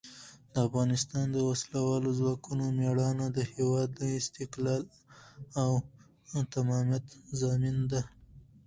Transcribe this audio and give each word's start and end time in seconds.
د 0.53 0.53
افغانستان 0.67 1.25
د 1.31 1.37
وسلوالو 1.49 2.09
ځواکونو 2.19 2.65
مېړانه 2.79 3.25
د 3.31 3.39
هېواد 3.53 3.89
د 3.99 4.01
استقلال 4.19 4.83
او 5.61 5.71
تمامیت 6.55 7.05
ضامن 7.39 7.77
ده. 7.91 8.01